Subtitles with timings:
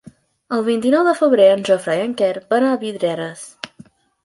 [0.55, 3.47] El vint-i-nou de febrer en Jofre i en Quer van a Vidreres.